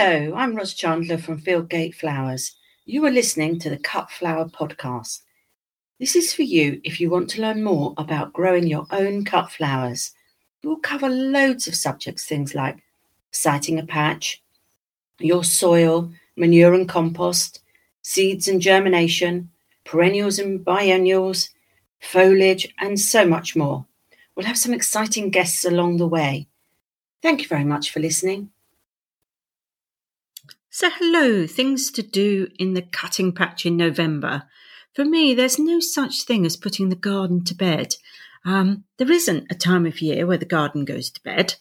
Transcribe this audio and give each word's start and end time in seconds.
Hello, 0.00 0.32
I'm 0.36 0.54
Roz 0.54 0.74
Chandler 0.74 1.18
from 1.18 1.40
Fieldgate 1.40 1.92
Flowers. 1.92 2.54
You 2.86 3.04
are 3.06 3.10
listening 3.10 3.58
to 3.58 3.68
the 3.68 3.78
Cut 3.78 4.12
Flower 4.12 4.44
Podcast. 4.44 5.22
This 5.98 6.14
is 6.14 6.32
for 6.32 6.42
you 6.42 6.80
if 6.84 7.00
you 7.00 7.10
want 7.10 7.28
to 7.30 7.42
learn 7.42 7.64
more 7.64 7.94
about 7.98 8.32
growing 8.32 8.68
your 8.68 8.86
own 8.92 9.24
cut 9.24 9.50
flowers. 9.50 10.12
We'll 10.62 10.76
cover 10.76 11.08
loads 11.08 11.66
of 11.66 11.74
subjects, 11.74 12.26
things 12.26 12.54
like 12.54 12.78
siting 13.32 13.80
a 13.80 13.86
patch, 13.86 14.40
your 15.18 15.42
soil, 15.42 16.12
manure 16.36 16.74
and 16.74 16.88
compost, 16.88 17.62
seeds 18.02 18.46
and 18.46 18.62
germination, 18.62 19.50
perennials 19.82 20.38
and 20.38 20.64
biennials, 20.64 21.50
foliage, 21.98 22.72
and 22.78 23.00
so 23.00 23.26
much 23.26 23.56
more. 23.56 23.84
We'll 24.36 24.46
have 24.46 24.58
some 24.58 24.74
exciting 24.74 25.30
guests 25.30 25.64
along 25.64 25.96
the 25.96 26.06
way. 26.06 26.46
Thank 27.20 27.42
you 27.42 27.48
very 27.48 27.64
much 27.64 27.90
for 27.90 27.98
listening. 27.98 28.50
So, 30.78 30.90
hello, 30.90 31.44
things 31.44 31.90
to 31.90 32.04
do 32.04 32.46
in 32.56 32.74
the 32.74 32.82
cutting 32.82 33.32
patch 33.32 33.66
in 33.66 33.76
November. 33.76 34.44
For 34.94 35.04
me, 35.04 35.34
there's 35.34 35.58
no 35.58 35.80
such 35.80 36.22
thing 36.22 36.46
as 36.46 36.56
putting 36.56 36.88
the 36.88 36.94
garden 36.94 37.42
to 37.46 37.54
bed. 37.56 37.96
Um, 38.44 38.84
there 38.96 39.10
isn't 39.10 39.50
a 39.50 39.56
time 39.56 39.86
of 39.86 40.00
year 40.00 40.24
where 40.24 40.38
the 40.38 40.44
garden 40.44 40.84
goes 40.84 41.10
to 41.10 41.22
bed. 41.24 41.56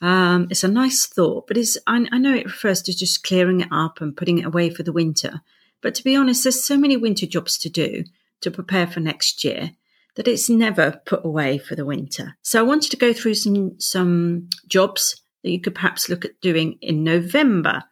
Um, 0.00 0.46
it's 0.50 0.62
a 0.62 0.68
nice 0.68 1.04
thought, 1.04 1.48
but 1.48 1.58
I, 1.58 2.06
I 2.12 2.18
know 2.18 2.32
it 2.32 2.44
refers 2.44 2.80
to 2.82 2.96
just 2.96 3.24
clearing 3.24 3.62
it 3.62 3.72
up 3.72 4.00
and 4.00 4.16
putting 4.16 4.38
it 4.38 4.46
away 4.46 4.70
for 4.70 4.84
the 4.84 4.92
winter. 4.92 5.40
But 5.80 5.96
to 5.96 6.04
be 6.04 6.14
honest, 6.14 6.44
there's 6.44 6.64
so 6.64 6.76
many 6.76 6.96
winter 6.96 7.26
jobs 7.26 7.58
to 7.58 7.68
do 7.68 8.04
to 8.40 8.52
prepare 8.52 8.86
for 8.86 9.00
next 9.00 9.42
year 9.42 9.72
that 10.14 10.28
it's 10.28 10.48
never 10.48 11.02
put 11.06 11.24
away 11.24 11.58
for 11.58 11.74
the 11.74 11.84
winter. 11.84 12.36
So 12.42 12.60
I 12.60 12.62
wanted 12.62 12.92
to 12.92 12.96
go 12.96 13.12
through 13.12 13.34
some 13.34 13.80
some 13.80 14.48
jobs 14.68 15.20
that 15.42 15.50
you 15.50 15.60
could 15.60 15.74
perhaps 15.74 16.08
look 16.08 16.24
at 16.24 16.40
doing 16.40 16.78
in 16.80 17.02
November. 17.02 17.82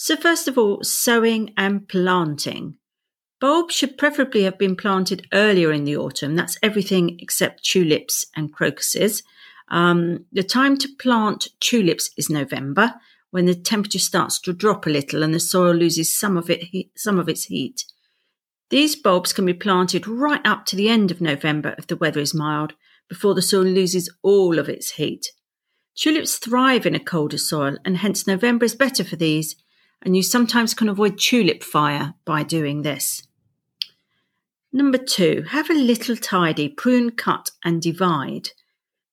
So, 0.00 0.14
first 0.14 0.46
of 0.46 0.56
all, 0.56 0.84
sowing 0.84 1.52
and 1.56 1.88
planting. 1.88 2.76
Bulbs 3.40 3.74
should 3.74 3.98
preferably 3.98 4.44
have 4.44 4.56
been 4.56 4.76
planted 4.76 5.26
earlier 5.32 5.72
in 5.72 5.82
the 5.82 5.96
autumn. 5.96 6.36
That's 6.36 6.56
everything 6.62 7.18
except 7.18 7.64
tulips 7.64 8.24
and 8.36 8.52
crocuses. 8.52 9.24
Um, 9.72 10.24
the 10.30 10.44
time 10.44 10.76
to 10.78 10.88
plant 11.00 11.48
tulips 11.58 12.10
is 12.16 12.30
November, 12.30 12.94
when 13.32 13.46
the 13.46 13.56
temperature 13.56 13.98
starts 13.98 14.40
to 14.42 14.52
drop 14.52 14.86
a 14.86 14.90
little 14.90 15.24
and 15.24 15.34
the 15.34 15.40
soil 15.40 15.74
loses 15.74 16.14
some 16.14 16.36
of 16.36 16.48
it, 16.48 16.62
some 16.96 17.18
of 17.18 17.28
its 17.28 17.46
heat. 17.46 17.84
These 18.70 18.94
bulbs 18.94 19.32
can 19.32 19.46
be 19.46 19.52
planted 19.52 20.06
right 20.06 20.46
up 20.46 20.64
to 20.66 20.76
the 20.76 20.88
end 20.88 21.10
of 21.10 21.20
November 21.20 21.74
if 21.76 21.88
the 21.88 21.96
weather 21.96 22.20
is 22.20 22.32
mild, 22.32 22.74
before 23.08 23.34
the 23.34 23.42
soil 23.42 23.64
loses 23.64 24.08
all 24.22 24.60
of 24.60 24.68
its 24.68 24.92
heat. 24.92 25.26
Tulips 25.96 26.36
thrive 26.36 26.86
in 26.86 26.94
a 26.94 27.00
colder 27.00 27.36
soil, 27.36 27.78
and 27.84 27.96
hence 27.96 28.28
November 28.28 28.64
is 28.64 28.76
better 28.76 29.02
for 29.02 29.16
these 29.16 29.56
and 30.02 30.16
you 30.16 30.22
sometimes 30.22 30.74
can 30.74 30.88
avoid 30.88 31.18
tulip 31.18 31.62
fire 31.62 32.14
by 32.24 32.42
doing 32.42 32.82
this. 32.82 33.22
Number 34.72 34.98
two, 34.98 35.44
have 35.48 35.70
a 35.70 35.74
little 35.74 36.16
tidy, 36.16 36.68
prune, 36.68 37.10
cut, 37.10 37.50
and 37.64 37.80
divide. 37.80 38.50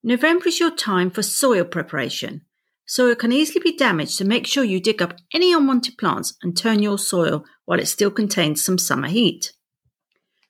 November 0.04 0.50
is 0.50 0.60
your 0.60 0.72
time 0.72 1.10
for 1.10 1.24
soil 1.24 1.64
preparation. 1.64 2.42
Soil 2.86 3.16
can 3.16 3.32
easily 3.32 3.62
be 3.64 3.76
damaged, 3.76 4.12
so 4.12 4.26
make 4.26 4.46
sure 4.46 4.64
you 4.64 4.80
dig 4.80 5.02
up 5.02 5.16
any 5.34 5.52
unwanted 5.52 5.98
plants 5.98 6.36
and 6.44 6.56
turn 6.56 6.84
your 6.84 7.00
soil 7.00 7.44
while 7.66 7.80
it 7.80 7.88
still 7.88 8.12
contains 8.12 8.64
some 8.64 8.78
summer 8.78 9.08
heat. 9.08 9.54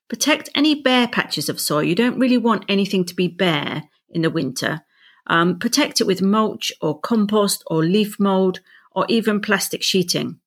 Protect 0.09 0.49
any 0.53 0.81
bare 0.81 1.07
patches 1.07 1.49
of 1.49 1.61
soil. 1.61 1.83
You 1.83 1.95
don't 1.95 2.19
really 2.19 2.37
want 2.37 2.65
anything 2.67 3.05
to 3.05 3.15
be 3.15 3.27
bare 3.27 3.83
in 4.09 4.23
the 4.23 4.29
winter. 4.29 4.81
Um, 5.27 5.57
protect 5.57 6.01
it 6.01 6.07
with 6.07 6.21
mulch 6.21 6.71
or 6.81 6.99
compost 6.99 7.63
or 7.67 7.83
leaf 7.83 8.19
mold 8.19 8.59
or 8.95 9.05
even 9.09 9.41
plastic 9.41 9.83
sheeting. 9.83 10.39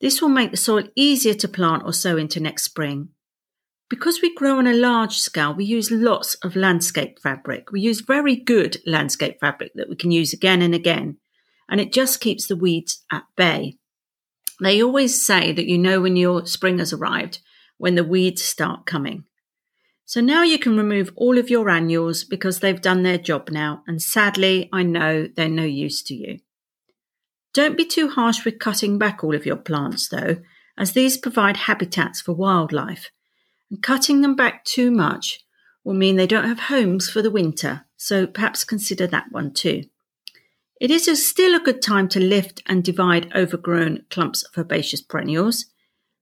This 0.00 0.20
will 0.20 0.28
make 0.28 0.50
the 0.50 0.56
soil 0.56 0.84
easier 0.94 1.34
to 1.34 1.48
plant 1.48 1.84
or 1.84 1.92
sow 1.92 2.16
into 2.16 2.38
next 2.38 2.64
spring. 2.64 3.08
Because 3.88 4.20
we 4.20 4.34
grow 4.34 4.58
on 4.58 4.66
a 4.66 4.74
large 4.74 5.18
scale, 5.18 5.54
we 5.54 5.64
use 5.64 5.90
lots 5.90 6.34
of 6.36 6.56
landscape 6.56 7.18
fabric. 7.20 7.70
We 7.70 7.80
use 7.80 8.00
very 8.00 8.36
good 8.36 8.78
landscape 8.84 9.38
fabric 9.40 9.72
that 9.74 9.88
we 9.88 9.96
can 9.96 10.10
use 10.10 10.32
again 10.32 10.60
and 10.60 10.74
again, 10.74 11.18
and 11.68 11.80
it 11.80 11.92
just 11.92 12.20
keeps 12.20 12.46
the 12.46 12.56
weeds 12.56 13.04
at 13.12 13.24
bay. 13.36 13.78
They 14.60 14.82
always 14.82 15.24
say 15.24 15.52
that 15.52 15.66
you 15.66 15.78
know 15.78 16.00
when 16.00 16.16
your 16.16 16.46
spring 16.46 16.78
has 16.78 16.92
arrived 16.92 17.40
when 17.78 17.94
the 17.94 18.04
weeds 18.04 18.42
start 18.42 18.86
coming. 18.86 19.24
So 20.04 20.20
now 20.20 20.42
you 20.42 20.58
can 20.58 20.76
remove 20.76 21.12
all 21.16 21.36
of 21.36 21.50
your 21.50 21.68
annuals 21.68 22.24
because 22.24 22.60
they've 22.60 22.80
done 22.80 23.02
their 23.02 23.18
job 23.18 23.50
now, 23.50 23.82
and 23.86 24.00
sadly, 24.00 24.68
I 24.72 24.82
know 24.82 25.26
they're 25.26 25.48
no 25.48 25.64
use 25.64 26.02
to 26.04 26.14
you. 26.14 26.38
Don't 27.56 27.78
be 27.78 27.86
too 27.86 28.10
harsh 28.10 28.44
with 28.44 28.58
cutting 28.58 28.98
back 28.98 29.24
all 29.24 29.34
of 29.34 29.46
your 29.46 29.56
plants, 29.56 30.10
though, 30.10 30.42
as 30.76 30.92
these 30.92 31.16
provide 31.16 31.56
habitats 31.56 32.20
for 32.20 32.34
wildlife. 32.34 33.10
And 33.70 33.82
cutting 33.82 34.20
them 34.20 34.36
back 34.36 34.62
too 34.66 34.90
much 34.90 35.40
will 35.82 35.94
mean 35.94 36.16
they 36.16 36.26
don't 36.26 36.46
have 36.46 36.68
homes 36.68 37.08
for 37.08 37.22
the 37.22 37.30
winter, 37.30 37.86
so 37.96 38.26
perhaps 38.26 38.62
consider 38.62 39.06
that 39.06 39.28
one 39.32 39.54
too. 39.54 39.84
It 40.82 40.90
is 40.90 41.08
a 41.08 41.16
still 41.16 41.54
a 41.54 41.64
good 41.64 41.80
time 41.80 42.08
to 42.08 42.20
lift 42.20 42.62
and 42.66 42.84
divide 42.84 43.32
overgrown 43.34 44.04
clumps 44.10 44.42
of 44.42 44.58
herbaceous 44.58 45.00
perennials. 45.00 45.64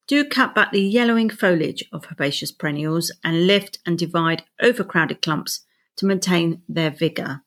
Do 0.06 0.24
cut 0.24 0.54
back 0.54 0.70
the 0.70 0.82
yellowing 0.82 1.30
foliage 1.30 1.82
of 1.92 2.04
herbaceous 2.12 2.52
perennials 2.52 3.10
and 3.24 3.48
lift 3.48 3.80
and 3.84 3.98
divide 3.98 4.44
overcrowded 4.62 5.20
clumps 5.20 5.62
to 5.96 6.06
maintain 6.06 6.62
their 6.68 6.92
vigour. 6.92 7.42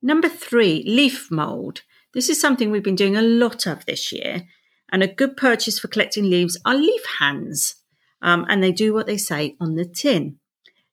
Number 0.00 0.30
three, 0.30 0.82
leaf 0.86 1.30
mould. 1.30 1.82
This 2.14 2.28
is 2.28 2.40
something 2.40 2.70
we've 2.70 2.82
been 2.82 2.94
doing 2.94 3.16
a 3.16 3.22
lot 3.22 3.66
of 3.66 3.86
this 3.86 4.12
year, 4.12 4.42
and 4.90 5.02
a 5.02 5.12
good 5.12 5.36
purchase 5.36 5.78
for 5.78 5.88
collecting 5.88 6.28
leaves 6.28 6.58
are 6.64 6.74
leaf 6.74 7.02
hands, 7.18 7.76
um, 8.20 8.44
and 8.48 8.62
they 8.62 8.72
do 8.72 8.92
what 8.92 9.06
they 9.06 9.16
say 9.16 9.56
on 9.60 9.76
the 9.76 9.86
tin. 9.86 10.38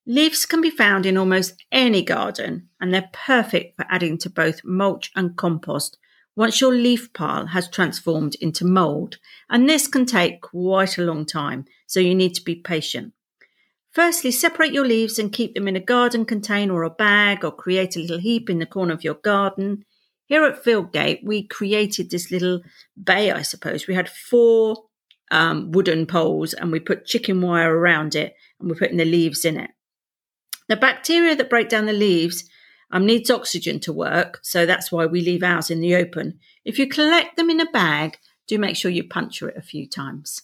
Leaves 0.05 0.45
can 0.45 0.61
be 0.61 0.69
found 0.69 1.05
in 1.05 1.17
almost 1.17 1.61
any 1.71 2.01
garden, 2.01 2.69
and 2.79 2.93
they're 2.93 3.09
perfect 3.11 3.75
for 3.75 3.85
adding 3.89 4.17
to 4.17 4.29
both 4.29 4.61
mulch 4.63 5.11
and 5.15 5.35
compost 5.35 5.97
once 6.39 6.61
your 6.61 6.73
leaf 6.73 7.11
pile 7.11 7.47
has 7.47 7.67
transformed 7.67 8.33
into 8.35 8.65
mould, 8.65 9.17
and 9.49 9.67
this 9.67 9.87
can 9.87 10.05
take 10.05 10.39
quite 10.39 10.97
a 10.97 11.03
long 11.03 11.25
time, 11.25 11.65
so 11.85 11.99
you 11.99 12.15
need 12.15 12.33
to 12.33 12.41
be 12.41 12.55
patient. 12.55 13.11
Firstly, 13.91 14.31
separate 14.31 14.71
your 14.71 14.85
leaves 14.85 15.19
and 15.19 15.33
keep 15.33 15.53
them 15.53 15.67
in 15.67 15.75
a 15.75 15.81
garden 15.81 16.23
container 16.23 16.73
or 16.73 16.83
a 16.83 16.89
bag, 16.89 17.43
or 17.43 17.51
create 17.51 17.97
a 17.97 17.99
little 17.99 18.19
heap 18.19 18.49
in 18.49 18.59
the 18.59 18.65
corner 18.65 18.93
of 18.93 19.03
your 19.03 19.15
garden. 19.15 19.83
Here 20.29 20.45
at 20.45 20.63
Fieldgate, 20.63 21.23
we 21.23 21.47
created 21.47 22.11
this 22.11 22.29
little 22.29 22.61
bay, 23.03 23.31
I 23.31 23.41
suppose. 23.41 23.87
We 23.87 23.95
had 23.95 24.07
four 24.07 24.85
um, 25.31 25.71
wooden 25.71 26.05
poles 26.05 26.53
and 26.53 26.71
we 26.71 26.79
put 26.79 27.07
chicken 27.07 27.41
wire 27.41 27.75
around 27.75 28.13
it 28.13 28.35
and 28.59 28.69
we're 28.69 28.77
putting 28.77 28.97
the 28.97 29.05
leaves 29.05 29.43
in 29.43 29.57
it. 29.57 29.71
The 30.67 30.77
bacteria 30.77 31.35
that 31.35 31.49
break 31.49 31.67
down 31.67 31.87
the 31.87 31.93
leaves 31.93 32.47
um, 32.91 33.07
needs 33.07 33.31
oxygen 33.31 33.79
to 33.81 33.91
work, 33.91 34.39
so 34.43 34.67
that's 34.67 34.91
why 34.91 35.07
we 35.07 35.21
leave 35.21 35.41
ours 35.41 35.71
in 35.71 35.81
the 35.81 35.95
open. 35.95 36.39
If 36.63 36.77
you 36.77 36.87
collect 36.87 37.35
them 37.35 37.49
in 37.49 37.59
a 37.59 37.71
bag, 37.71 38.17
do 38.47 38.59
make 38.59 38.75
sure 38.75 38.91
you 38.91 39.03
puncture 39.03 39.49
it 39.49 39.57
a 39.57 39.63
few 39.63 39.89
times. 39.89 40.43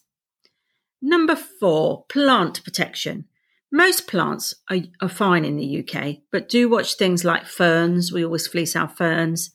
Number 1.00 1.36
four, 1.36 2.06
plant 2.10 2.64
protection. 2.64 3.26
Most 3.72 4.08
plants 4.08 4.56
are, 4.68 4.78
are 5.00 5.10
fine 5.10 5.46
in 5.46 5.58
the 5.58 5.80
UK, 5.88 6.18
but 6.32 6.50
do 6.50 6.70
watch 6.70 6.96
things 6.96 7.24
like 7.24 7.46
ferns. 7.46 8.12
We 8.12 8.26
always 8.26 8.48
fleece 8.48 8.76
our 8.76 8.90
ferns. 8.90 9.52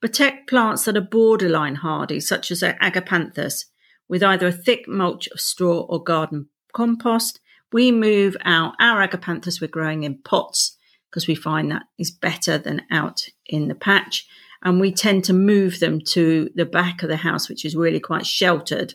Protect 0.00 0.48
plants 0.48 0.84
that 0.84 0.96
are 0.96 1.02
borderline 1.02 1.76
hardy, 1.76 2.20
such 2.20 2.50
as 2.50 2.62
agapanthus, 2.62 3.66
with 4.08 4.22
either 4.22 4.46
a 4.46 4.52
thick 4.52 4.88
mulch 4.88 5.28
of 5.28 5.40
straw 5.40 5.80
or 5.80 6.02
garden 6.02 6.48
compost. 6.72 7.40
We 7.72 7.92
move 7.92 8.36
out 8.44 8.74
our 8.80 9.06
agapanthus 9.06 9.60
we're 9.60 9.68
growing 9.68 10.04
in 10.04 10.18
pots 10.18 10.76
because 11.10 11.26
we 11.26 11.34
find 11.34 11.70
that 11.70 11.82
is 11.98 12.10
better 12.10 12.56
than 12.56 12.82
out 12.90 13.26
in 13.46 13.68
the 13.68 13.74
patch. 13.74 14.26
And 14.62 14.80
we 14.80 14.92
tend 14.92 15.24
to 15.24 15.32
move 15.32 15.80
them 15.80 16.00
to 16.08 16.50
the 16.54 16.66
back 16.66 17.02
of 17.02 17.08
the 17.08 17.16
house, 17.16 17.48
which 17.48 17.64
is 17.64 17.76
really 17.76 18.00
quite 18.00 18.26
sheltered. 18.26 18.94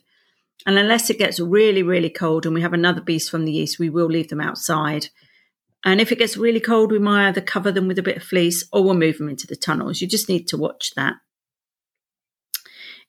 And 0.66 0.78
unless 0.78 1.10
it 1.10 1.19
gets 1.19 1.40
really, 1.40 1.84
really 1.84 2.10
cold 2.10 2.46
and 2.46 2.56
we 2.56 2.62
have 2.62 2.74
another 2.74 3.02
beast 3.02 3.30
from 3.30 3.46
the 3.46 3.56
east, 3.56 3.80
we 3.80 3.90
will 3.90 4.07
leave 4.07 4.30
them 4.30 4.42
outside 4.42 5.10
and 5.85 6.01
if 6.01 6.11
it 6.11 6.17
gets 6.17 6.35
really 6.35 6.59
cold, 6.59 6.91
we 6.91 6.97
might 6.97 7.27
either 7.27 7.41
cover 7.41 7.71
them 7.71 7.87
with 7.87 7.99
a 7.99 8.03
bit 8.03 8.17
of 8.17 8.23
fleece 8.23 8.67
or 8.73 8.83
we'll 8.83 8.95
move 8.95 9.19
them 9.19 9.29
into 9.29 9.45
the 9.45 9.55
tunnels. 9.55 10.01
You 10.01 10.07
just 10.07 10.27
need 10.27 10.47
to 10.47 10.57
watch 10.57 10.93
that. 10.95 11.13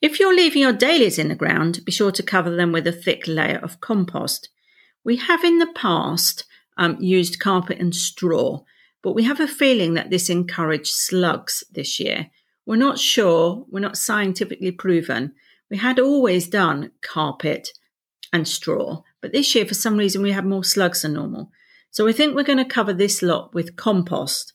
If 0.03 0.21
you're 0.21 0.37
leaving 0.37 0.61
your 0.61 0.75
dahlias 0.75 1.19
in 1.19 1.29
the 1.29 1.35
ground, 1.35 1.81
be 1.87 1.91
sure 1.91 2.13
to 2.13 2.23
cover 2.23 2.55
them 2.55 2.73
with 2.73 2.87
a 2.87 2.93
thick 2.93 3.27
layer 3.27 3.57
of 3.57 3.81
compost. 3.81 4.51
We 5.03 5.17
have 5.17 5.43
in 5.43 5.59
the 5.59 5.73
past 5.75 6.45
um, 6.77 6.99
used 7.01 7.41
carpet 7.41 7.79
and 7.79 7.95
straw, 7.95 8.63
but 9.03 9.15
we 9.15 9.25
have 9.25 9.41
a 9.41 9.49
feeling 9.49 9.95
that 9.95 10.11
this 10.11 10.29
encouraged 10.29 10.89
slugs 10.89 11.65
this 11.73 11.99
year. 11.99 12.31
We're 12.67 12.77
not 12.77 12.99
sure, 12.99 13.65
we're 13.71 13.81
not 13.81 13.97
scientifically 13.97 14.73
proven. 14.73 15.33
We 15.71 15.79
had 15.79 15.99
always 15.99 16.47
done 16.47 16.91
carpet 17.01 17.71
and 18.35 18.47
straw, 18.47 19.03
but 19.23 19.33
this 19.33 19.55
year, 19.55 19.65
for 19.65 19.75
some 19.75 19.97
reason, 19.97 20.21
we 20.21 20.33
had 20.33 20.45
more 20.45 20.65
slugs 20.65 21.03
than 21.03 21.15
normal. 21.15 21.51
So 21.97 22.07
I 22.07 22.13
think 22.13 22.37
we're 22.37 22.43
going 22.43 22.59
to 22.59 22.67
cover 22.67 22.93
this 22.93 23.23
lot 23.23 23.55
with 23.55 23.77
compost. 23.77 24.53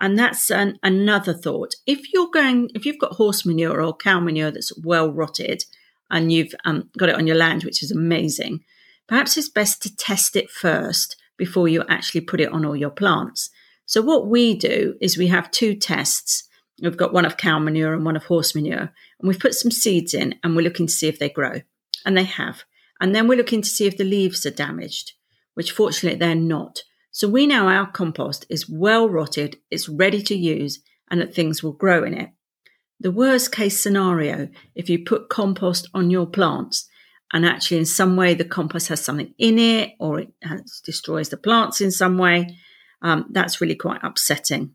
And 0.00 0.16
that's 0.16 0.52
an, 0.52 0.78
another 0.84 1.34
thought. 1.34 1.74
If 1.84 2.12
you're 2.12 2.30
going, 2.30 2.70
if 2.76 2.86
you've 2.86 3.00
got 3.00 3.14
horse 3.14 3.44
manure 3.44 3.82
or 3.82 3.92
cow 3.92 4.20
manure 4.20 4.52
that's 4.52 4.70
well 4.84 5.10
rotted 5.10 5.64
and 6.12 6.30
you've 6.30 6.54
um, 6.64 6.88
got 6.96 7.08
it 7.08 7.16
on 7.16 7.26
your 7.26 7.34
land, 7.34 7.64
which 7.64 7.82
is 7.82 7.90
amazing, 7.90 8.60
perhaps 9.08 9.36
it's 9.36 9.48
best 9.48 9.82
to 9.82 9.96
test 9.96 10.36
it 10.36 10.48
first 10.48 11.16
before 11.36 11.66
you 11.66 11.82
actually 11.88 12.20
put 12.20 12.40
it 12.40 12.52
on 12.52 12.64
all 12.64 12.76
your 12.76 12.90
plants. 12.90 13.50
So 13.86 14.00
what 14.00 14.28
we 14.28 14.54
do 14.54 14.94
is 15.00 15.18
we 15.18 15.26
have 15.26 15.50
two 15.50 15.74
tests. 15.74 16.48
We've 16.80 16.96
got 16.96 17.12
one 17.12 17.24
of 17.24 17.36
cow 17.36 17.58
manure 17.58 17.94
and 17.94 18.04
one 18.04 18.14
of 18.14 18.26
horse 18.26 18.54
manure, 18.54 18.92
and 19.18 19.26
we've 19.28 19.40
put 19.40 19.54
some 19.54 19.72
seeds 19.72 20.14
in 20.14 20.36
and 20.44 20.54
we're 20.54 20.62
looking 20.62 20.86
to 20.86 20.92
see 20.92 21.08
if 21.08 21.18
they 21.18 21.30
grow. 21.30 21.62
And 22.04 22.16
they 22.16 22.22
have. 22.22 22.62
And 23.00 23.12
then 23.12 23.26
we're 23.26 23.38
looking 23.38 23.62
to 23.62 23.68
see 23.68 23.88
if 23.88 23.96
the 23.96 24.04
leaves 24.04 24.46
are 24.46 24.52
damaged, 24.52 25.14
which 25.56 25.72
fortunately 25.72 26.18
they're 26.18 26.34
not. 26.34 26.82
So 27.10 27.28
we 27.28 27.46
know 27.46 27.66
our 27.66 27.90
compost 27.90 28.44
is 28.50 28.68
well 28.68 29.08
rotted, 29.08 29.56
it's 29.70 29.88
ready 29.88 30.22
to 30.24 30.36
use, 30.36 30.80
and 31.10 31.18
that 31.22 31.34
things 31.34 31.62
will 31.62 31.72
grow 31.72 32.04
in 32.04 32.12
it. 32.12 32.28
The 33.00 33.10
worst 33.10 33.52
case 33.52 33.80
scenario, 33.80 34.48
if 34.74 34.90
you 34.90 35.02
put 35.02 35.30
compost 35.30 35.88
on 35.94 36.10
your 36.10 36.26
plants 36.26 36.86
and 37.32 37.46
actually 37.46 37.78
in 37.78 37.86
some 37.86 38.16
way 38.16 38.34
the 38.34 38.44
compost 38.44 38.88
has 38.88 39.02
something 39.02 39.32
in 39.38 39.58
it 39.58 39.92
or 39.98 40.20
it 40.20 40.28
has, 40.42 40.82
destroys 40.84 41.30
the 41.30 41.38
plants 41.38 41.80
in 41.80 41.90
some 41.90 42.18
way, 42.18 42.58
um, 43.00 43.24
that's 43.30 43.62
really 43.62 43.76
quite 43.76 44.00
upsetting. 44.02 44.74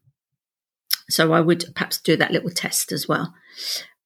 So 1.11 1.33
I 1.33 1.41
would 1.41 1.65
perhaps 1.75 2.01
do 2.01 2.17
that 2.17 2.31
little 2.31 2.49
test 2.49 2.91
as 2.91 3.07
well. 3.07 3.35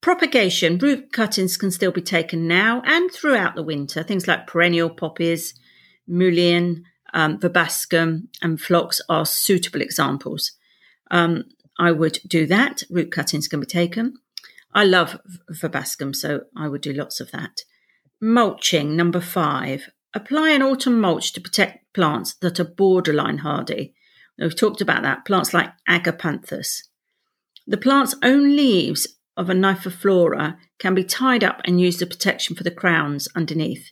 Propagation, 0.02 0.78
root 0.78 1.14
cuttings 1.14 1.56
can 1.56 1.72
still 1.72 1.92
be 1.92 2.02
taken 2.02 2.50
now 2.50 2.82
and 2.86 3.10
throughout 3.10 3.56
the 3.56 3.64
winter. 3.64 4.04
Things 4.04 4.28
like 4.28 4.46
perennial 4.46 4.90
poppies, 4.90 5.54
mullein, 6.08 6.84
um, 7.14 7.40
verbascum, 7.40 8.28
and 8.42 8.60
phlox 8.60 9.02
are 9.10 9.26
suitable 9.26 9.82
examples. 9.82 10.52
Um, 11.12 11.46
I 11.80 11.92
would 11.92 12.20
do 12.28 12.46
that. 12.48 12.84
Root 12.90 13.12
cuttings 13.12 13.48
can 13.48 13.60
be 13.60 13.66
taken. 13.66 14.16
I 14.74 14.84
love 14.84 15.20
verbascum, 15.52 16.16
so 16.16 16.42
I 16.56 16.68
would 16.68 16.82
do 16.82 16.94
lots 16.94 17.20
of 17.20 17.32
that. 17.32 17.62
Mulching, 18.22 18.96
number 18.96 19.22
five. 19.22 19.90
Apply 20.14 20.52
an 20.52 20.62
autumn 20.62 21.00
mulch 21.00 21.34
to 21.34 21.42
protect 21.42 21.94
plants 21.94 22.36
that 22.36 22.60
are 22.60 22.66
borderline 22.66 23.40
hardy. 23.40 23.94
we've 24.38 24.56
talked 24.56 24.82
about 24.82 25.04
that. 25.04 25.26
Plants 25.26 25.54
like 25.54 25.72
agapanthus. 25.90 26.84
The 27.68 27.78
plant's 27.78 28.16
own 28.22 28.56
leaves 28.56 29.08
of 29.38 29.50
a 29.50 29.54
Kniphofia 29.54 30.58
can 30.80 30.94
be 30.94 31.04
tied 31.04 31.44
up 31.44 31.62
and 31.66 31.82
used 31.82 32.02
as 32.02 32.08
protection 32.08 32.56
for 32.56 32.64
the 32.64 32.72
crowns 32.72 33.28
underneath. 33.36 33.92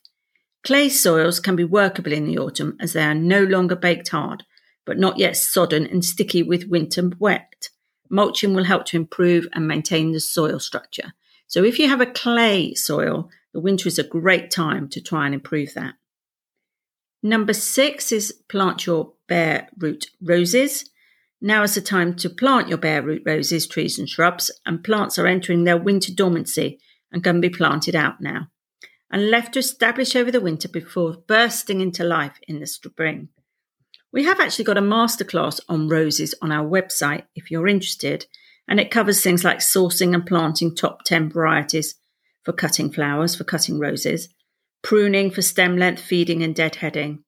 Clay 0.64 0.88
soils 0.88 1.42
can 1.42 1.58
be 1.58 1.66
workable 1.66 2.14
in 2.14 2.26
the 2.26 2.38
autumn 2.38 2.78
as 2.80 2.94
they 2.94 3.04
are 3.04 3.14
no 3.14 3.44
longer 3.44 3.76
baked 3.76 4.10
hard, 4.10 4.44
but 4.86 4.98
not 4.98 5.20
yet 5.20 5.36
sodden 5.36 5.86
and 5.86 6.06
sticky 6.06 6.42
with 6.42 6.70
winter 6.70 7.12
wet. 7.20 7.70
Mulching 8.10 8.54
will 8.54 8.64
help 8.64 8.86
to 8.86 8.98
improve 8.98 9.46
and 9.52 9.68
maintain 9.68 10.14
the 10.14 10.22
soil 10.22 10.60
structure. 10.60 11.14
So 11.48 11.66
if 11.66 11.80
you 11.80 11.90
have 11.90 12.00
a 12.00 12.06
clay 12.06 12.74
soil, 12.76 13.30
the 13.54 13.60
winter 13.60 13.90
is 13.90 14.00
a 14.00 14.04
great 14.04 14.52
time 14.52 14.88
to 14.90 15.02
try 15.02 15.26
and 15.26 15.36
improve 15.36 15.74
that. 15.74 15.96
Number 17.22 17.54
six 17.54 18.12
is 18.12 18.32
plant 18.50 18.86
your 18.86 19.14
bare 19.28 19.68
root 19.78 20.08
roses. 20.22 20.90
Now 21.42 21.64
is 21.64 21.76
the 21.76 21.82
time 21.82 22.16
to 22.16 22.30
plant 22.30 22.70
your 22.70 22.78
bare 22.78 23.02
root 23.02 23.24
roses, 23.26 23.68
trees, 23.68 24.00
and 24.00 24.08
shrubs, 24.08 24.50
and 24.66 24.84
plants 24.84 25.20
are 25.20 25.28
entering 25.28 25.66
their 25.66 25.78
winter 25.78 26.14
dormancy 26.14 26.80
and 27.12 27.24
can 27.24 27.42
be 27.42 27.50
planted 27.50 27.96
out 27.96 28.22
now 28.22 28.48
and 29.14 29.30
left 29.30 29.54
to 29.54 29.60
establish 29.60 30.16
over 30.16 30.32
the 30.32 30.42
winter 30.42 30.68
before 30.68 31.16
bursting 31.28 31.82
into 31.82 32.04
life 32.04 32.40
in 32.48 32.60
the 32.60 32.66
spring. 32.66 33.30
We 34.12 34.24
have 34.24 34.40
actually 34.40 34.66
got 34.66 34.78
a 34.80 34.82
masterclass 34.82 35.60
on 35.70 35.88
roses 35.88 36.34
on 36.42 36.52
our 36.52 36.68
website 36.68 37.26
if 37.36 37.52
you're 37.52 37.68
interested, 37.68 38.26
and 38.68 38.80
it 38.80 38.90
covers 38.90 39.22
things 39.22 39.44
like 39.44 39.60
sourcing 39.60 40.16
and 40.16 40.26
planting 40.26 40.76
top 40.76 41.04
10 41.06 41.30
varieties 41.30 41.94
for 42.44 42.54
cutting 42.54 42.92
flowers, 42.92 43.36
for 43.36 43.44
cutting 43.44 43.78
roses, 43.78 44.30
pruning 44.82 45.30
for 45.30 45.44
stem 45.44 45.78
length, 45.78 46.02
feeding 46.02 46.42
and 46.42 46.56
deadheading, 46.56 47.20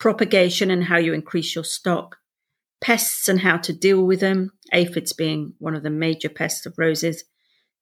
propagation 0.00 0.72
and 0.72 0.84
how 0.84 0.98
you 0.98 1.12
increase 1.12 1.54
your 1.54 1.64
stock, 1.64 2.16
pests 2.80 3.28
and 3.28 3.40
how 3.40 3.58
to 3.58 3.72
deal 3.72 4.04
with 4.04 4.18
them, 4.18 4.50
aphids 4.72 5.12
being 5.12 5.54
one 5.58 5.76
of 5.76 5.84
the 5.84 5.90
major 5.90 6.28
pests 6.28 6.66
of 6.66 6.74
roses, 6.78 7.22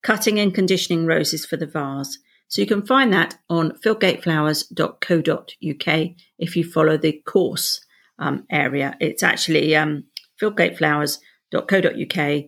cutting 0.03 0.39
and 0.39 0.55
conditioning 0.55 1.07
roses 1.07 1.47
for 1.47 1.57
the 1.57 1.67
vase, 1.67 2.19
so 2.51 2.61
you 2.61 2.67
can 2.67 2.85
find 2.85 3.11
that 3.13 3.39
on 3.49 3.79
fieldgateflowers.co.uk 3.79 6.11
if 6.39 6.57
you 6.57 6.65
follow 6.65 6.97
the 6.97 7.23
course 7.25 7.81
um, 8.19 8.45
area. 8.51 8.97
It's 9.01 9.23
actually 9.23 9.77
um, 9.77 10.07
fieldgateflowers.co.uk 10.43 12.45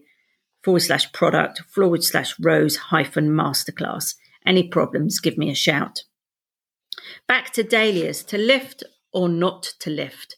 forward 0.64 0.80
slash 0.80 1.12
product 1.12 1.62
forward 1.72 2.02
slash 2.02 2.34
rose 2.40 2.74
hyphen 2.76 3.30
masterclass. 3.30 4.16
Any 4.44 4.66
problems, 4.66 5.20
give 5.20 5.38
me 5.38 5.50
a 5.50 5.54
shout. 5.54 6.02
Back 7.28 7.52
to 7.52 7.62
dahlias 7.62 8.24
to 8.24 8.38
lift 8.38 8.82
or 9.12 9.28
not 9.28 9.62
to 9.78 9.90
lift. 9.90 10.34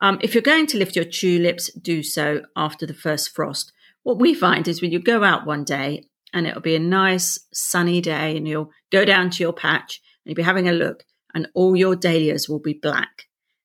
Um, 0.00 0.18
if 0.20 0.34
you're 0.34 0.42
going 0.42 0.66
to 0.66 0.78
lift 0.78 0.96
your 0.96 1.04
tulips, 1.04 1.72
do 1.74 2.02
so 2.02 2.42
after 2.56 2.86
the 2.86 2.92
first 2.92 3.32
frost. 3.32 3.70
What 4.02 4.18
we 4.18 4.34
find 4.34 4.66
is 4.66 4.82
when 4.82 4.90
you 4.90 4.98
go 4.98 5.22
out 5.22 5.46
one 5.46 5.62
day 5.62 6.08
and 6.36 6.46
it'll 6.46 6.60
be 6.60 6.76
a 6.76 6.80
nice 6.80 7.38
sunny 7.50 8.02
day 8.02 8.36
and 8.36 8.46
you'll 8.46 8.70
go 8.92 9.06
down 9.06 9.30
to 9.30 9.42
your 9.42 9.54
patch 9.54 10.02
and 10.22 10.30
you'll 10.30 10.36
be 10.36 10.42
having 10.42 10.68
a 10.68 10.72
look 10.72 11.02
and 11.34 11.48
all 11.54 11.74
your 11.74 11.96
dahlias 11.96 12.46
will 12.46 12.58
be 12.58 12.74
black. 12.74 13.22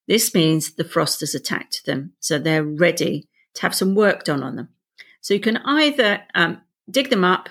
This 0.07 0.33
means 0.33 0.75
the 0.75 0.85
frost 0.85 1.19
has 1.19 1.35
attacked 1.35 1.85
them, 1.85 2.13
so 2.21 2.39
they're 2.39 2.63
ready 2.63 3.27
to 3.55 3.61
have 3.63 3.75
some 3.75 3.93
work 3.93 4.23
done 4.23 4.41
on 4.41 4.55
them. 4.55 4.69
So 5.19 5.33
you 5.33 5.41
can 5.41 5.57
either 5.57 6.21
um, 6.33 6.61
dig 6.89 7.09
them 7.09 7.25
up, 7.25 7.49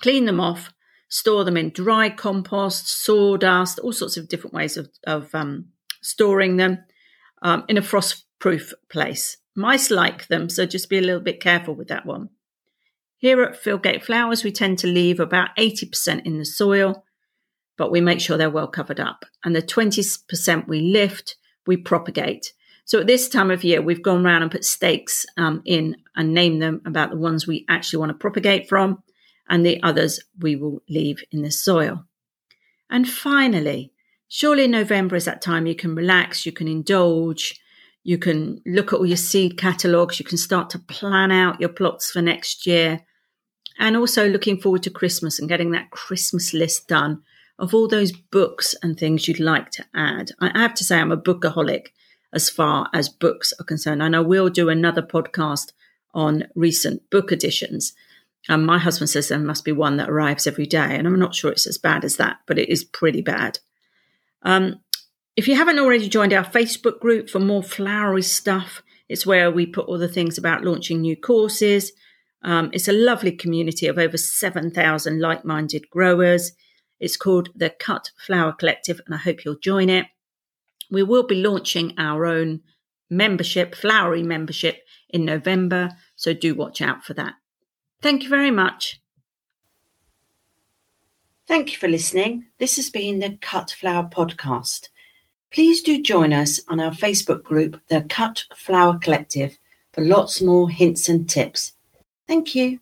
clean 0.00 0.26
them 0.26 0.38
off, 0.38 0.72
store 1.08 1.44
them 1.44 1.56
in 1.56 1.70
dry 1.70 2.08
compost, 2.08 2.86
sawdust, 2.86 3.80
all 3.80 3.92
sorts 3.92 4.16
of 4.16 4.28
different 4.28 4.54
ways 4.54 4.76
of, 4.76 4.88
of 5.08 5.34
um, 5.34 5.70
storing 6.02 6.56
them 6.56 6.78
um, 7.42 7.64
in 7.68 7.78
a 7.78 7.82
frost 7.82 8.26
proof 8.38 8.72
place. 8.88 9.38
Mice 9.56 9.90
like 9.90 10.28
them, 10.28 10.48
so 10.48 10.66
just 10.66 10.88
be 10.88 10.98
a 10.98 11.02
little 11.02 11.20
bit 11.20 11.40
careful 11.40 11.74
with 11.74 11.88
that 11.88 12.06
one. 12.06 12.28
Here 13.20 13.42
at 13.42 13.60
Fieldgate 13.60 14.04
Flowers, 14.04 14.44
we 14.44 14.52
tend 14.52 14.78
to 14.78 14.86
leave 14.86 15.18
about 15.18 15.50
80% 15.58 16.24
in 16.24 16.38
the 16.38 16.44
soil, 16.44 17.04
but 17.76 17.90
we 17.90 18.00
make 18.00 18.20
sure 18.20 18.36
they're 18.36 18.48
well 18.48 18.68
covered 18.68 19.00
up. 19.00 19.24
And 19.44 19.56
the 19.56 19.62
20% 19.62 20.68
we 20.68 20.80
lift, 20.80 21.36
we 21.66 21.76
propagate. 21.76 22.52
So 22.84 23.00
at 23.00 23.08
this 23.08 23.28
time 23.28 23.50
of 23.50 23.64
year, 23.64 23.82
we've 23.82 24.04
gone 24.04 24.24
around 24.24 24.42
and 24.42 24.52
put 24.52 24.64
stakes 24.64 25.26
um, 25.36 25.62
in 25.64 25.96
and 26.14 26.32
named 26.32 26.62
them 26.62 26.80
about 26.86 27.10
the 27.10 27.18
ones 27.18 27.44
we 27.44 27.66
actually 27.68 27.98
want 27.98 28.10
to 28.10 28.14
propagate 28.14 28.68
from, 28.68 29.02
and 29.48 29.66
the 29.66 29.82
others 29.82 30.20
we 30.38 30.54
will 30.54 30.80
leave 30.88 31.24
in 31.32 31.42
the 31.42 31.50
soil. 31.50 32.04
And 32.88 33.08
finally, 33.08 33.92
surely 34.28 34.68
November 34.68 35.16
is 35.16 35.24
that 35.24 35.42
time 35.42 35.66
you 35.66 35.74
can 35.74 35.96
relax, 35.96 36.46
you 36.46 36.52
can 36.52 36.68
indulge, 36.68 37.60
you 38.04 38.16
can 38.16 38.62
look 38.64 38.92
at 38.92 39.00
all 39.00 39.06
your 39.06 39.16
seed 39.16 39.58
catalogues, 39.58 40.20
you 40.20 40.24
can 40.24 40.38
start 40.38 40.70
to 40.70 40.78
plan 40.78 41.32
out 41.32 41.60
your 41.60 41.68
plots 41.68 42.12
for 42.12 42.22
next 42.22 42.64
year, 42.64 43.00
and 43.78 43.96
also 43.96 44.28
looking 44.28 44.60
forward 44.60 44.82
to 44.82 44.90
Christmas 44.90 45.38
and 45.38 45.48
getting 45.48 45.70
that 45.70 45.90
Christmas 45.90 46.52
list 46.52 46.88
done 46.88 47.22
of 47.58 47.74
all 47.74 47.88
those 47.88 48.12
books 48.12 48.74
and 48.82 48.98
things 48.98 49.26
you'd 49.26 49.40
like 49.40 49.70
to 49.72 49.84
add. 49.94 50.30
I 50.40 50.56
have 50.58 50.74
to 50.74 50.84
say, 50.84 50.98
I'm 50.98 51.12
a 51.12 51.16
bookaholic 51.16 51.88
as 52.32 52.50
far 52.50 52.88
as 52.92 53.08
books 53.08 53.52
are 53.58 53.64
concerned, 53.64 54.02
and 54.02 54.14
I 54.14 54.20
will 54.20 54.48
do 54.48 54.68
another 54.68 55.02
podcast 55.02 55.72
on 56.14 56.44
recent 56.54 57.08
book 57.10 57.32
editions. 57.32 57.94
And 58.48 58.64
my 58.66 58.78
husband 58.78 59.10
says 59.10 59.28
there 59.28 59.38
must 59.38 59.64
be 59.64 59.72
one 59.72 59.96
that 59.96 60.10
arrives 60.10 60.46
every 60.46 60.66
day, 60.66 60.96
and 60.96 61.06
I'm 61.06 61.18
not 61.18 61.34
sure 61.34 61.50
it's 61.50 61.66
as 61.66 61.78
bad 61.78 62.04
as 62.04 62.16
that, 62.16 62.38
but 62.46 62.58
it 62.58 62.68
is 62.68 62.84
pretty 62.84 63.22
bad. 63.22 63.58
Um, 64.42 64.80
if 65.36 65.48
you 65.48 65.54
haven't 65.56 65.78
already 65.78 66.08
joined 66.08 66.32
our 66.32 66.44
Facebook 66.44 67.00
group 67.00 67.28
for 67.28 67.38
more 67.38 67.62
flowery 67.62 68.22
stuff, 68.22 68.82
it's 69.08 69.26
where 69.26 69.50
we 69.50 69.66
put 69.66 69.86
all 69.86 69.98
the 69.98 70.08
things 70.08 70.36
about 70.36 70.64
launching 70.64 71.00
new 71.00 71.16
courses, 71.16 71.92
um, 72.42 72.70
it's 72.72 72.88
a 72.88 72.92
lovely 72.92 73.32
community 73.32 73.86
of 73.86 73.98
over 73.98 74.16
7,000 74.16 75.20
like 75.20 75.44
minded 75.44 75.90
growers. 75.90 76.52
It's 77.00 77.16
called 77.16 77.50
the 77.54 77.70
Cut 77.70 78.10
Flower 78.16 78.52
Collective, 78.52 79.00
and 79.06 79.14
I 79.14 79.18
hope 79.18 79.44
you'll 79.44 79.58
join 79.58 79.90
it. 79.90 80.06
We 80.90 81.02
will 81.02 81.26
be 81.26 81.42
launching 81.42 81.94
our 81.98 82.26
own 82.26 82.60
membership, 83.10 83.74
flowery 83.74 84.22
membership, 84.22 84.82
in 85.10 85.24
November, 85.24 85.90
so 86.16 86.32
do 86.32 86.54
watch 86.54 86.80
out 86.80 87.04
for 87.04 87.14
that. 87.14 87.34
Thank 88.02 88.22
you 88.22 88.28
very 88.28 88.50
much. 88.50 89.00
Thank 91.46 91.72
you 91.72 91.78
for 91.78 91.88
listening. 91.88 92.46
This 92.58 92.76
has 92.76 92.90
been 92.90 93.20
the 93.20 93.38
Cut 93.40 93.70
Flower 93.70 94.08
Podcast. 94.08 94.88
Please 95.50 95.80
do 95.80 96.02
join 96.02 96.32
us 96.32 96.60
on 96.68 96.78
our 96.78 96.90
Facebook 96.90 97.42
group, 97.42 97.80
the 97.88 98.02
Cut 98.02 98.44
Flower 98.54 98.98
Collective, 98.98 99.58
for 99.92 100.04
lots 100.04 100.42
more 100.42 100.68
hints 100.68 101.08
and 101.08 101.28
tips. 101.28 101.72
Thank 102.28 102.54
you. 102.54 102.80